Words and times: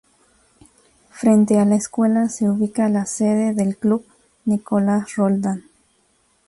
Frente 1.11 1.59
a 1.59 1.65
la 1.65 1.75
escuela, 1.75 2.27
se 2.29 2.49
ubica 2.49 2.89
la 2.89 3.05
sede 3.05 3.53
del 3.53 3.77
Club 3.77 4.03
Nicolás 4.45 5.15
Roldán. 5.15 5.65